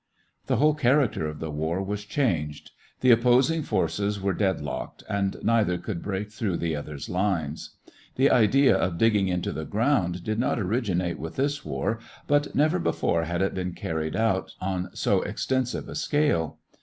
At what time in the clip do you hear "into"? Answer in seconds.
9.27-9.51